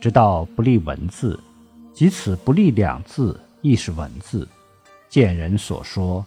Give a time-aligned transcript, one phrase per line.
[0.00, 1.38] 直到不立文字，
[1.92, 4.46] 即此不立两字，亦是文字。
[5.08, 6.24] 见人所说，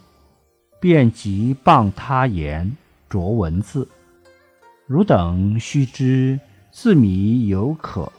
[0.78, 2.76] 便即谤他言，
[3.08, 3.88] 着文字。
[4.86, 6.38] 汝等须知，
[6.70, 8.12] 自迷犹可，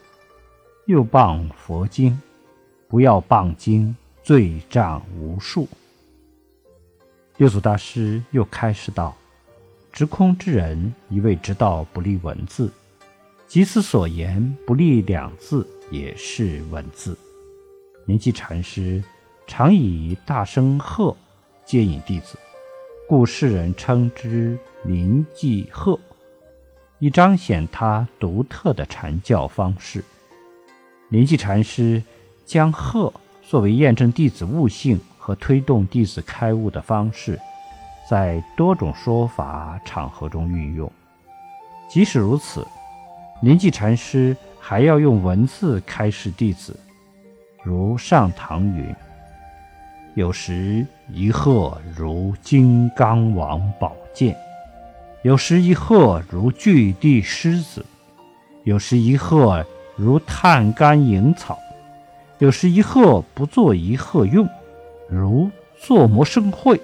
[0.88, 2.20] 又谤佛经，
[2.88, 5.68] 不要谤经，罪障无数。”
[7.38, 9.16] 六祖大师又开示道。
[9.92, 12.72] 执空之人，一味知道不立文字，
[13.54, 17.16] 即此所言不立两字，也是文字。
[18.08, 19.04] 灵济禅师
[19.46, 21.16] 常以大声喝
[21.64, 22.36] 接引弟子，
[23.08, 26.00] 故世人称之灵济喝，
[26.98, 30.04] 以彰显他独特的禅教方式。
[31.10, 32.02] 灵济禅师
[32.48, 37.40] 将喝作为验证弟子悟性和推动弟子开悟的方式。
[38.10, 40.92] 在多种说法场合中运用。
[41.88, 42.66] 即使如此，
[43.44, 46.74] 临济禅师还要用文字开示弟子，
[47.62, 48.96] 如上堂云
[50.16, 54.34] ：“有时一鹤如金刚王宝剑，
[55.24, 57.86] 有时一鹤如巨地狮子，
[58.64, 59.66] 有时一鹤
[59.98, 61.60] 如炭干萤草，
[62.38, 64.48] 有时一鹤不作一鹤用，
[65.10, 66.80] 如作魔生会。”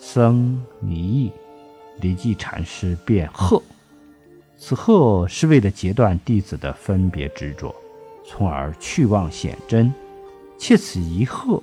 [0.00, 1.30] 僧尼意，
[2.00, 3.62] 李济禅师便鹤，
[4.56, 7.74] 此喝是为了截断弟子的分别执着，
[8.26, 9.92] 从而去妄显真。
[10.56, 11.62] 且此一喝，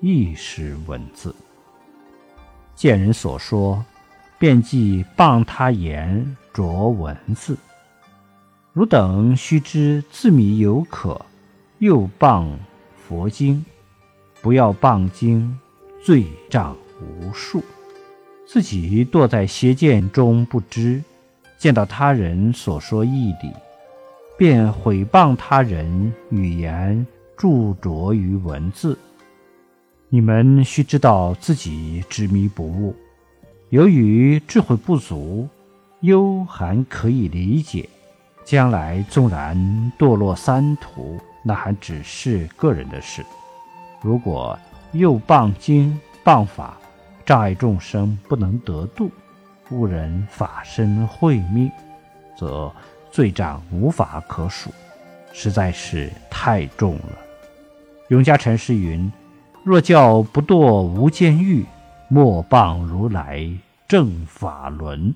[0.00, 1.34] 亦是文字。
[2.74, 3.82] 见人所说，
[4.38, 7.56] 便即谤他言着文字。
[8.72, 11.24] 汝等须知，自迷犹可，
[11.78, 12.48] 又谤
[13.06, 13.64] 佛经，
[14.40, 15.58] 不要谤经，
[16.02, 17.62] 罪障无数。
[18.46, 21.02] 自己堕在邪见中不知，
[21.62, 23.52] 见到他人所说义理，
[24.36, 27.06] 便毁谤他人语言，
[27.36, 28.98] 著着于文字。
[30.08, 32.96] 你们须知道自己执迷不悟，
[33.68, 35.48] 由于智慧不足，
[36.00, 37.88] 忧还可以理解。
[38.44, 39.56] 将来纵然
[39.96, 43.24] 堕落三途，那还只是个人的事。
[44.00, 44.58] 如果
[44.90, 46.76] 又谤经谤法，
[47.24, 49.08] 障碍众生不能得度，
[49.72, 51.72] 故人法身慧命，
[52.36, 52.70] 则
[53.10, 54.70] 罪障无法可数，
[55.32, 57.18] 实在是太重了。
[58.08, 59.10] 永嘉禅师云
[59.64, 61.64] ：“若教不堕无间狱，
[62.08, 63.50] 莫谤如来
[63.88, 65.14] 正法轮。”